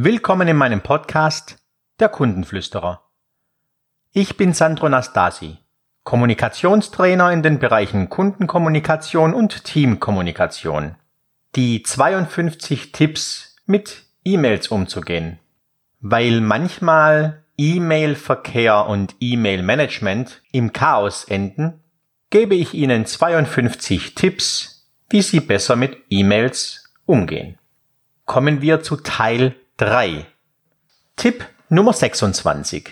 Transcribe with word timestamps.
Willkommen 0.00 0.46
in 0.46 0.56
meinem 0.56 0.80
Podcast 0.80 1.58
Der 1.98 2.08
Kundenflüsterer. 2.08 3.02
Ich 4.12 4.36
bin 4.36 4.52
Sandro 4.52 4.88
Nastasi, 4.88 5.58
Kommunikationstrainer 6.04 7.32
in 7.32 7.42
den 7.42 7.58
Bereichen 7.58 8.08
Kundenkommunikation 8.08 9.34
und 9.34 9.64
Teamkommunikation. 9.64 10.94
Die 11.56 11.82
52 11.82 12.92
Tipps 12.92 13.56
mit 13.66 14.04
E-Mails 14.24 14.68
umzugehen. 14.68 15.40
Weil 15.98 16.42
manchmal 16.42 17.42
E-Mail-Verkehr 17.56 18.86
und 18.86 19.16
E-Mail-Management 19.18 20.42
im 20.52 20.72
Chaos 20.72 21.24
enden, 21.24 21.82
gebe 22.30 22.54
ich 22.54 22.72
Ihnen 22.72 23.04
52 23.04 24.14
Tipps, 24.14 24.92
wie 25.10 25.22
Sie 25.22 25.40
besser 25.40 25.74
mit 25.74 25.96
E-Mails 26.08 26.88
umgehen. 27.04 27.58
Kommen 28.26 28.62
wir 28.62 28.80
zu 28.80 28.94
Teil 28.94 29.56
3. 29.78 30.26
Tipp 31.14 31.46
Nummer 31.68 31.92
26. 31.92 32.90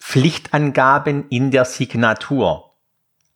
Pflichtangaben 0.00 1.28
in 1.28 1.52
der 1.52 1.64
Signatur. 1.64 2.74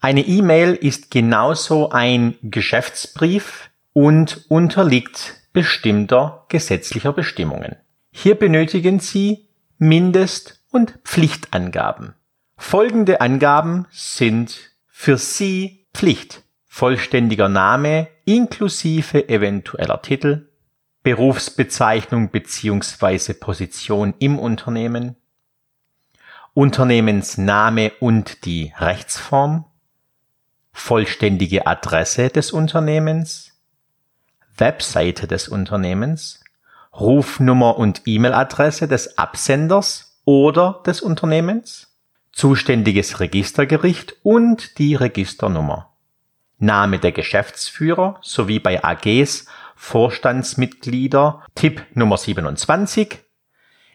Eine 0.00 0.22
E-Mail 0.22 0.74
ist 0.74 1.12
genauso 1.12 1.90
ein 1.90 2.34
Geschäftsbrief 2.42 3.70
und 3.92 4.46
unterliegt 4.48 5.34
bestimmter 5.52 6.44
gesetzlicher 6.48 7.12
Bestimmungen. 7.12 7.76
Hier 8.10 8.34
benötigen 8.34 8.98
Sie 8.98 9.48
Mindest- 9.78 10.64
und 10.72 10.98
Pflichtangaben. 11.04 12.14
Folgende 12.56 13.20
Angaben 13.20 13.86
sind 13.92 14.58
für 14.88 15.18
Sie 15.18 15.86
Pflicht. 15.94 16.42
Vollständiger 16.66 17.48
Name 17.48 18.08
inklusive 18.24 19.28
eventueller 19.28 20.02
Titel, 20.02 20.48
Berufsbezeichnung 21.02 22.30
beziehungsweise 22.30 23.34
Position 23.34 24.14
im 24.18 24.38
Unternehmen, 24.38 25.16
Unternehmensname 26.54 27.92
und 27.98 28.44
die 28.44 28.72
Rechtsform, 28.76 29.64
vollständige 30.72 31.66
Adresse 31.66 32.28
des 32.28 32.52
Unternehmens, 32.52 33.52
Webseite 34.56 35.26
des 35.26 35.48
Unternehmens, 35.48 36.44
Rufnummer 36.94 37.78
und 37.78 38.02
E-Mail-Adresse 38.04 38.86
des 38.86 39.18
Absenders 39.18 40.20
oder 40.24 40.82
des 40.86 41.00
Unternehmens, 41.00 41.96
zuständiges 42.32 43.18
Registergericht 43.18 44.16
und 44.22 44.78
die 44.78 44.94
Registernummer, 44.94 45.90
Name 46.58 46.98
der 46.98 47.12
Geschäftsführer 47.12 48.18
sowie 48.22 48.60
bei 48.60 48.84
AGs 48.84 49.46
Vorstandsmitglieder. 49.82 51.44
Tipp 51.56 51.84
Nummer 51.94 52.16
27. 52.16 53.18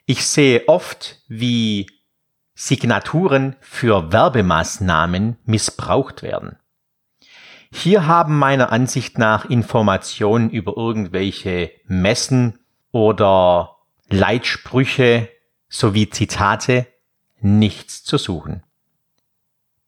Ich 0.06 0.28
sehe 0.28 0.68
oft, 0.68 1.22
wie 1.30 1.90
Signaturen 2.54 3.56
für 3.62 4.12
Werbemaßnahmen 4.12 5.38
missbraucht 5.46 6.24
werden. 6.24 6.58
Hier 7.72 8.06
haben 8.06 8.38
meiner 8.38 8.70
Ansicht 8.74 9.18
nach 9.18 9.46
Informationen 9.46 10.50
über 10.50 10.76
irgendwelche 10.76 11.72
Messen 11.86 12.60
oder 12.92 13.78
Leitsprüche 14.10 15.30
sowie 15.70 16.10
Zitate 16.10 16.86
nichts 17.40 18.04
zu 18.04 18.18
suchen. 18.18 18.62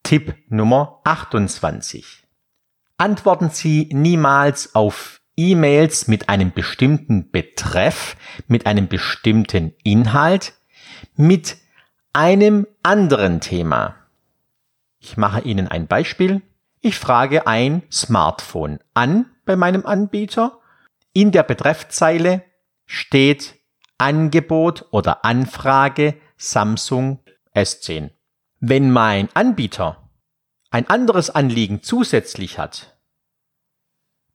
Tipp 0.03 0.33
Nummer 0.47 1.01
28. 1.03 2.23
Antworten 2.97 3.49
Sie 3.49 3.89
niemals 3.91 4.75
auf 4.75 5.18
E-Mails 5.39 6.09
mit 6.09 6.27
einem 6.27 6.51
bestimmten 6.51 7.31
Betreff, 7.31 8.17
mit 8.47 8.65
einem 8.65 8.89
bestimmten 8.89 9.73
Inhalt, 9.83 10.53
mit 11.15 11.55
einem 12.11 12.67
anderen 12.83 13.39
Thema. 13.39 13.95
Ich 14.99 15.15
mache 15.15 15.39
Ihnen 15.41 15.69
ein 15.69 15.87
Beispiel. 15.87 16.41
Ich 16.81 16.97
frage 16.97 17.47
ein 17.47 17.83
Smartphone 17.89 18.79
an 18.93 19.27
bei 19.45 19.55
meinem 19.55 19.85
Anbieter. 19.85 20.59
In 21.13 21.31
der 21.31 21.43
Betreffzeile 21.43 22.43
steht 22.85 23.55
Angebot 23.97 24.87
oder 24.91 25.23
Anfrage 25.23 26.15
Samsung 26.35 27.19
S10. 27.55 28.09
Wenn 28.59 28.91
mein 28.91 29.29
Anbieter 29.35 30.09
ein 30.69 30.89
anderes 30.89 31.29
Anliegen 31.29 31.81
zusätzlich 31.81 32.59
hat, 32.59 32.98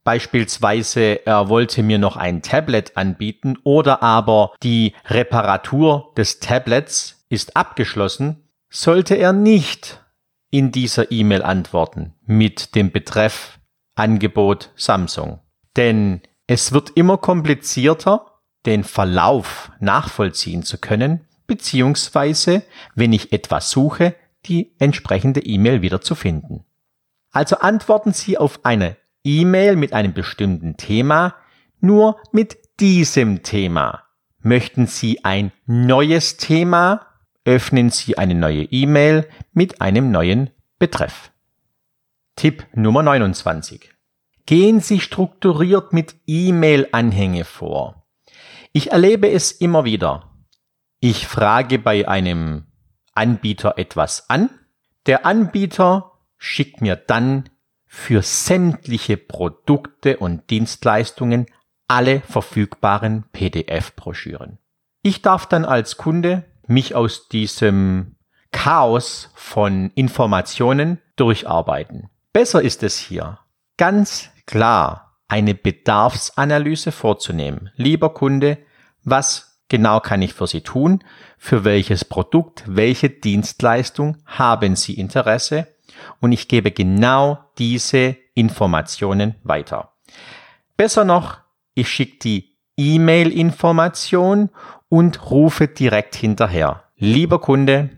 Beispielsweise, 0.05 1.25
er 1.27 1.49
wollte 1.49 1.83
mir 1.83 1.99
noch 1.99 2.17
ein 2.17 2.43
Tablet 2.43 2.97
anbieten 2.97 3.57
oder 3.65 4.03
aber 4.03 4.53
die 4.63 4.95
Reparatur 5.07 6.13
des 6.17 6.41
Tablets 6.41 7.25
ist 7.31 7.57
abgeschlossen, 7.57 8.49
sollte 8.69 9.15
er 9.15 9.33
nicht 9.33 10.05
in 10.51 10.71
dieser 10.71 11.11
E-Mail 11.11 11.43
antworten 11.43 12.15
mit 12.27 12.75
dem 12.75 12.93
Betreff 12.93 13.59
Angebot 13.95 14.71
Samsung. 14.77 15.41
Denn 15.77 16.21
es 16.47 16.73
wird 16.73 16.91
immer 16.91 17.17
komplizierter, 17.17 18.27
den 18.67 18.85
Verlauf 18.85 19.73
nachvollziehen 19.81 20.63
zu 20.63 20.79
können, 20.79 21.27
beziehungsweise, 21.47 22.63
wenn 22.95 23.13
ich 23.13 23.33
etwas 23.33 23.71
suche, 23.71 24.15
die 24.47 24.75
entsprechende 24.79 25.41
E-Mail 25.41 25.83
wieder 25.83 26.01
zu 26.01 26.15
finden. 26.15 26.65
Also 27.31 27.57
antworten 27.57 28.13
Sie 28.13 28.39
auf 28.39 28.61
eine 28.65 28.97
E-Mail 29.25 29.77
mit 29.77 29.93
einem 29.93 30.13
bestimmten 30.13 30.77
Thema 30.77 31.35
nur 31.81 32.19
mit 32.33 32.59
diesem 32.81 33.43
Thema. 33.43 34.05
Möchten 34.41 34.87
Sie 34.87 35.25
ein 35.25 35.53
neues 35.67 36.37
Thema? 36.37 37.07
Öffnen 37.45 37.91
Sie 37.91 38.19
eine 38.19 38.35
neue 38.35 38.65
E-Mail 38.65 39.29
mit 39.53 39.81
einem 39.81 40.11
neuen 40.11 40.51
Betreff. 40.79 41.31
Tipp 42.37 42.67
Nummer 42.75 43.03
29. 43.03 43.91
Gehen 44.47 44.81
Sie 44.81 45.01
strukturiert 45.01 45.93
mit 45.93 46.17
E-Mail-Anhänge 46.27 47.45
vor. 47.45 48.07
Ich 48.73 48.93
erlebe 48.93 49.31
es 49.31 49.53
immer 49.53 49.85
wieder. 49.85 50.35
Ich 51.01 51.27
frage 51.27 51.79
bei 51.79 52.09
einem 52.09 52.67
Anbieter 53.15 53.79
etwas 53.79 54.29
an. 54.29 54.51
Der 55.07 55.25
Anbieter 55.25 56.13
schickt 56.37 56.81
mir 56.81 56.97
dann 56.97 57.49
für 57.95 58.23
sämtliche 58.23 59.17
Produkte 59.17 60.17
und 60.17 60.51
Dienstleistungen 60.51 61.47
alle 61.87 62.21
verfügbaren 62.23 63.25
PDF-Broschüren. 63.33 64.59
Ich 65.03 65.23
darf 65.23 65.47
dann 65.47 65.65
als 65.65 65.97
Kunde 65.97 66.45
mich 66.67 66.97
aus 66.97 67.29
diesem 67.29 68.17
Chaos 68.51 69.31
von 69.35 69.91
Informationen 69.95 71.01
durcharbeiten. 71.15 72.11
Besser 72.33 72.63
ist 72.63 72.83
es 72.83 72.99
hier, 72.99 73.39
ganz 73.77 74.29
klar 74.45 75.17
eine 75.29 75.55
Bedarfsanalyse 75.55 76.91
vorzunehmen. 76.91 77.71
Lieber 77.77 78.13
Kunde, 78.13 78.59
was 79.05 79.61
genau 79.69 80.01
kann 80.01 80.21
ich 80.21 80.35
für 80.35 80.49
Sie 80.49 80.63
tun? 80.63 81.05
Für 81.39 81.63
welches 81.63 82.05
Produkt, 82.05 82.65
welche 82.67 83.09
Dienstleistung 83.09 84.19
haben 84.27 84.75
Sie 84.75 84.95
Interesse? 84.95 85.74
Und 86.21 86.33
ich 86.33 86.49
gebe 86.49 86.71
genau 86.71 87.39
diese 87.59 88.17
Informationen 88.35 89.35
weiter. 89.43 89.93
Besser 90.77 91.05
noch, 91.05 91.39
ich 91.75 91.89
schicke 91.89 92.19
die 92.19 92.57
E-Mail-Information 92.77 94.51
und 94.89 95.31
rufe 95.31 95.69
direkt 95.69 96.17
hinterher. 96.17 96.85
Lieber 96.97 97.41
Kunde, 97.41 97.91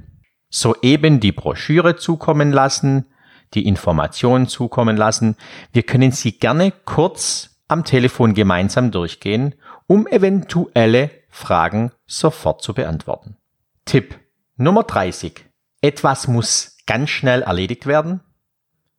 soeben 0.51 1.21
die 1.21 1.33
Broschüre 1.33 1.97
zukommen 1.97 2.53
lassen, 2.53 3.07
die 3.55 3.67
Informationen 3.67 4.49
zukommen 4.49 4.97
lassen. 4.97 5.37
Wir 5.73 5.83
können 5.83 6.13
sie 6.13 6.33
gerne 6.39 6.73
kurz 6.85 7.63
am 7.69 7.85
Telefon 7.85 8.35
gemeinsam 8.35 8.91
durchgehen, 8.91 9.55
um 9.87 10.07
eventuelle 10.07 11.11
Fragen 11.29 11.93
sofort 12.07 12.63
zu 12.63 12.75
beantworten. 12.75 13.37
Tipp 13.85 14.19
Nummer 14.57 14.85
30. 14.85 15.45
Etwas 15.81 16.29
muss 16.29 16.76
ganz 16.87 17.11
schnell 17.11 17.43
erledigt 17.43 17.87
werden, 17.87 18.21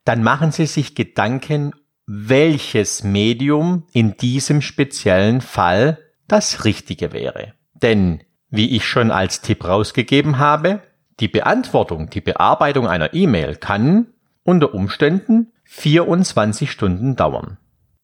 dann 0.06 0.24
machen 0.24 0.52
Sie 0.52 0.66
sich 0.66 0.96
Gedanken, 0.96 1.74
welches 2.06 3.04
Medium 3.04 3.84
in 3.92 4.16
diesem 4.16 4.62
speziellen 4.62 5.42
Fall 5.42 6.00
das 6.28 6.64
Richtige 6.64 7.12
wäre. 7.12 7.54
Denn, 7.74 8.24
wie 8.50 8.76
ich 8.76 8.86
schon 8.86 9.12
als 9.12 9.42
Tipp 9.42 9.66
rausgegeben 9.66 10.38
habe, 10.38 10.82
die 11.20 11.28
Beantwortung, 11.28 12.10
die 12.10 12.22
Bearbeitung 12.22 12.88
einer 12.88 13.14
E-Mail 13.14 13.56
kann 13.56 14.08
unter 14.44 14.74
Umständen 14.74 15.52
24 15.66 16.72
Stunden 16.72 17.16
dauern. 17.16 17.58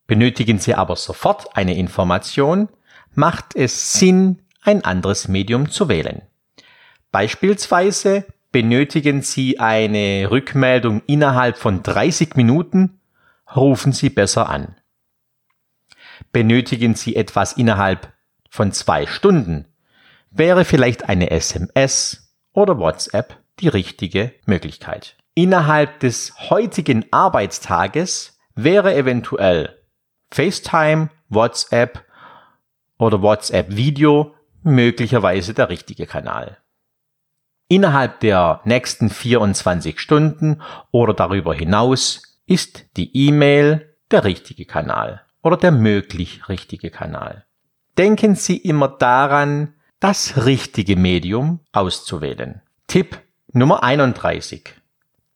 Benötigen 0.08 0.60
Sie 0.60 0.76
aber 0.76 0.98
sofort 0.98 1.56
eine 1.56 1.78
Information, 1.78 2.68
macht 3.14 3.56
es 3.56 3.94
Sinn, 3.94 4.42
ein 4.62 4.84
anderes 4.84 5.28
Medium 5.28 5.70
zu 5.70 5.88
wählen. 5.88 6.24
Beispielsweise 7.12 8.26
Benötigen 8.54 9.22
Sie 9.22 9.60
eine 9.60 10.32
Rückmeldung 10.32 11.02
innerhalb 11.06 11.58
von 11.58 11.84
30 11.84 12.36
Minuten? 12.36 13.02
Rufen 13.54 13.92
Sie 13.92 14.10
besser 14.10 14.50
an. 14.50 14.78
Benötigen 16.32 16.96
Sie 16.96 17.18
etwas 17.18 17.54
innerhalb 17.54 18.14
von 18.50 18.72
zwei 18.72 19.06
Stunden? 19.06 19.68
wäre 20.34 20.66
vielleicht 20.66 21.10
eine 21.10 21.32
SMS 21.32 22.36
oder 22.54 22.78
WhatsApp 22.78 23.38
die 23.60 23.68
richtige 23.68 24.34
Möglichkeit. 24.46 25.16
Innerhalb 25.36 26.00
des 26.00 26.50
heutigen 26.50 27.06
Arbeitstages 27.12 28.38
wäre 28.56 28.96
eventuell 28.96 29.78
FaceTime, 30.32 31.10
WhatsApp 31.30 32.04
oder 32.98 33.22
WhatsApp 33.22 33.76
Video 33.76 34.36
möglicherweise 34.64 35.54
der 35.54 35.70
richtige 35.70 36.06
Kanal. 36.06 36.58
Innerhalb 37.74 38.20
der 38.20 38.62
nächsten 38.66 39.10
24 39.10 40.00
Stunden 40.00 40.62
oder 40.92 41.16
darüber 41.16 41.56
hinaus 41.56 42.38
ist 42.46 42.86
die 42.98 43.10
E-Mail 43.18 43.96
der 44.12 44.26
richtige 44.26 44.66
Kanal 44.66 45.24
oder 45.42 45.58
der 45.58 45.72
möglich 45.72 46.48
richtige 46.50 46.92
Kanal. 46.92 47.48
Denken 47.98 48.36
Sie 48.36 48.58
immer 48.58 48.90
daran, 48.90 49.74
das 50.00 50.46
richtige 50.46 50.96
Medium 50.96 51.62
auszuwählen. 51.72 52.62
Tipp 52.86 53.20
Nummer 53.54 53.82
31. 53.82 54.76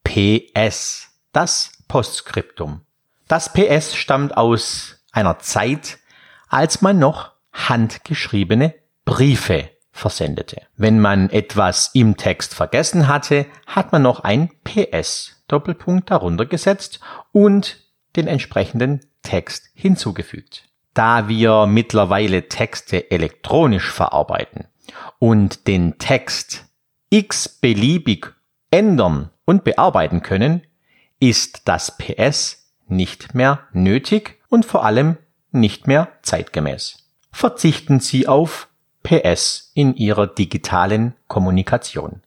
PS. 0.04 1.08
Das 1.32 1.72
Postskriptum. 1.88 2.82
Das 3.26 3.52
PS 3.52 3.96
stammt 3.96 4.36
aus 4.36 5.04
einer 5.10 5.40
Zeit, 5.40 5.98
als 6.48 6.82
man 6.82 7.00
noch 7.00 7.32
handgeschriebene 7.52 8.76
Briefe 9.04 9.70
versendete. 9.98 10.62
Wenn 10.76 11.00
man 11.00 11.30
etwas 11.30 11.90
im 11.94 12.16
Text 12.16 12.54
vergessen 12.54 13.08
hatte, 13.08 13.46
hat 13.66 13.92
man 13.92 14.02
noch 14.02 14.20
ein 14.20 14.50
PS 14.64 15.42
Doppelpunkt 15.48 16.10
darunter 16.10 16.46
gesetzt 16.46 17.00
und 17.32 17.78
den 18.16 18.26
entsprechenden 18.26 19.00
Text 19.22 19.70
hinzugefügt. 19.74 20.68
Da 20.94 21.28
wir 21.28 21.66
mittlerweile 21.66 22.48
Texte 22.48 23.10
elektronisch 23.10 23.90
verarbeiten 23.90 24.66
und 25.18 25.66
den 25.66 25.98
Text 25.98 26.66
x-beliebig 27.10 28.26
ändern 28.70 29.30
und 29.44 29.64
bearbeiten 29.64 30.22
können, 30.22 30.62
ist 31.20 31.62
das 31.64 31.96
PS 31.96 32.74
nicht 32.86 33.34
mehr 33.34 33.60
nötig 33.72 34.40
und 34.48 34.64
vor 34.64 34.84
allem 34.84 35.16
nicht 35.50 35.86
mehr 35.86 36.08
zeitgemäß. 36.22 37.08
Verzichten 37.30 38.00
Sie 38.00 38.26
auf 38.26 38.67
PS 39.08 39.70
in 39.72 39.96
Ihrer 39.96 40.26
digitalen 40.26 41.14
Kommunikation. 41.28 42.20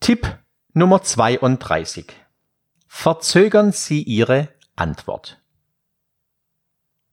Tipp 0.00 0.36
Nummer 0.74 1.02
32. 1.02 2.12
Verzögern 2.86 3.72
Sie 3.72 4.02
Ihre 4.02 4.48
Antwort. 4.76 5.40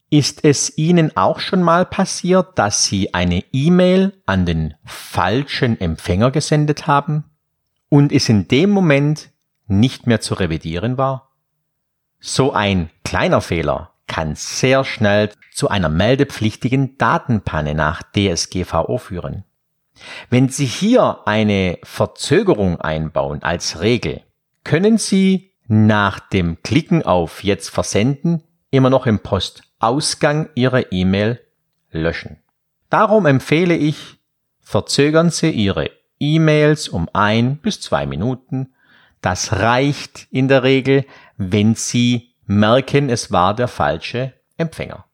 Ist 0.09 0.44
es 0.44 0.77
Ihnen 0.77 1.15
auch 1.15 1.39
schon 1.39 1.63
mal 1.63 1.86
passiert, 1.86 2.59
dass 2.59 2.83
Sie 2.83 3.13
eine 3.13 3.45
E-Mail 3.54 4.21
an 4.25 4.45
den 4.45 4.74
falschen 4.83 5.80
Empfänger 5.80 6.31
gesendet 6.31 6.86
haben 6.86 7.24
und 7.88 8.12
es 8.12 8.27
in 8.27 8.50
dem 8.50 8.71
Moment 8.71 9.30
nicht 9.68 10.06
mehr 10.06 10.19
zu 10.19 10.33
revidieren 10.33 10.98
war? 10.98 11.31
So 12.19 12.51
ein 12.51 12.89
kleiner 13.06 13.39
Fehler 13.39 13.94
kann 14.07 14.36
sehr 14.36 14.83
schnell 14.83 15.30
zu 15.51 15.69
einer 15.69 15.89
meldepflichtigen 15.89 16.98
Datenpanne 16.98 17.75
nach 17.75 18.01
DSGVO 18.04 18.98
führen. 18.98 19.44
Wenn 20.30 20.50
Sie 20.50 20.65
hier 20.65 21.19
eine 21.25 21.80
Verzögerung 21.83 22.80
einbauen 22.80 23.44
als 23.44 23.81
Regel, 23.81 24.24
können 24.63 24.98
Sie 24.98 25.51
nach 25.68 26.19
dem 26.19 26.62
Klicken 26.63 27.04
auf 27.04 27.44
Jetzt 27.44 27.69
versenden 27.69 28.44
immer 28.71 28.89
noch 28.89 29.06
im 29.06 29.19
Postausgang 29.19 30.50
Ihre 30.56 30.81
E-Mail 30.92 31.42
löschen. 31.92 32.38
Darum 32.89 33.25
empfehle 33.25 33.75
ich, 33.75 34.18
verzögern 34.62 35.30
Sie 35.30 35.50
Ihre 35.50 35.89
E-Mails 36.19 36.88
um 36.88 37.10
ein 37.13 37.57
bis 37.57 37.81
zwei 37.81 38.06
Minuten. 38.06 38.74
Das 39.21 39.53
reicht 39.53 40.27
in 40.31 40.48
der 40.48 40.63
Regel, 40.63 41.06
wenn 41.38 41.75
Sie 41.75 42.26
merken, 42.48 43.10
es 43.10 43.32
war 43.32 43.54
der 43.54 43.68
falsche 43.68 44.34
Empfänger. 44.58 45.06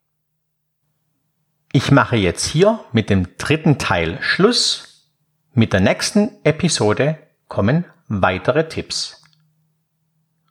Ich 1.74 1.92
mache 1.92 2.16
jetzt 2.16 2.46
hier 2.46 2.80
mit 2.92 3.10
dem 3.10 3.36
dritten 3.38 3.80
Teil 3.80 4.20
Schluss. 4.22 5.10
Mit 5.54 5.74
der 5.74 5.82
nächsten 5.82 6.32
Episode 6.44 7.18
kommen 7.48 7.86
weitere 8.08 8.70
Tipps. 8.70 9.24